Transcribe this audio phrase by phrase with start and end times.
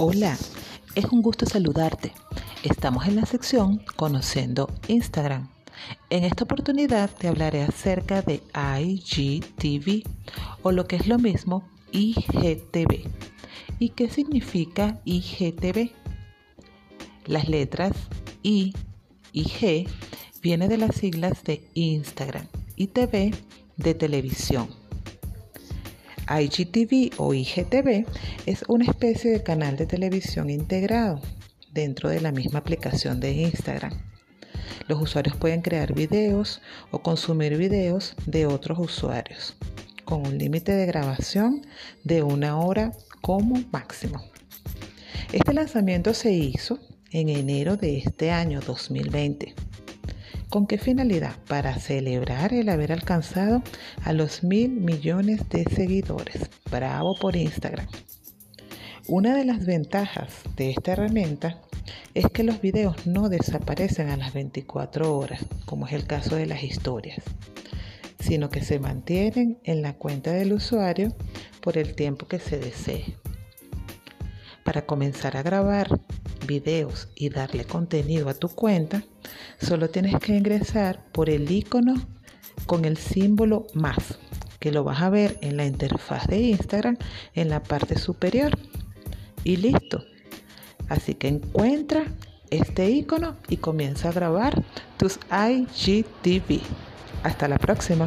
[0.00, 0.38] Hola,
[0.94, 2.12] es un gusto saludarte.
[2.62, 5.50] Estamos en la sección Conociendo Instagram.
[6.08, 10.08] En esta oportunidad te hablaré acerca de IGTV
[10.62, 13.10] o lo que es lo mismo IGTV.
[13.80, 15.90] ¿Y qué significa IGTV?
[17.26, 17.96] Las letras
[18.44, 18.74] I
[19.32, 19.88] y G
[20.40, 23.34] vienen de las siglas de Instagram y TV
[23.76, 24.77] de televisión.
[26.28, 28.06] IGTV o IGTV
[28.46, 31.20] es una especie de canal de televisión integrado
[31.72, 33.92] dentro de la misma aplicación de Instagram.
[34.88, 36.60] Los usuarios pueden crear videos
[36.90, 39.56] o consumir videos de otros usuarios
[40.04, 41.66] con un límite de grabación
[42.04, 44.22] de una hora como máximo.
[45.32, 46.78] Este lanzamiento se hizo
[47.10, 49.67] en enero de este año 2020
[50.48, 51.36] ¿Con qué finalidad?
[51.46, 53.62] Para celebrar el haber alcanzado
[54.02, 56.48] a los mil millones de seguidores.
[56.70, 57.86] Bravo por Instagram.
[59.08, 61.60] Una de las ventajas de esta herramienta
[62.14, 66.46] es que los videos no desaparecen a las 24 horas, como es el caso de
[66.46, 67.20] las historias,
[68.18, 71.14] sino que se mantienen en la cuenta del usuario
[71.60, 73.04] por el tiempo que se desee.
[74.68, 75.98] Para comenzar a grabar
[76.46, 79.02] videos y darle contenido a tu cuenta,
[79.58, 81.94] solo tienes que ingresar por el icono
[82.66, 84.18] con el símbolo más,
[84.60, 86.98] que lo vas a ver en la interfaz de Instagram
[87.32, 88.58] en la parte superior.
[89.42, 90.04] Y listo.
[90.90, 92.04] Así que encuentra
[92.50, 94.62] este icono y comienza a grabar
[94.98, 96.60] tus IGTV.
[97.22, 98.06] Hasta la próxima.